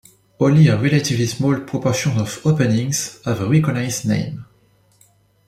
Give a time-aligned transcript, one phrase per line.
[0.39, 4.45] Only a relatively small proportion of openings have a recognised name.